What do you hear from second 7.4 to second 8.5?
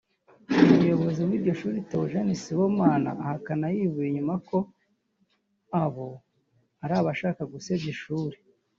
gusebya ishuri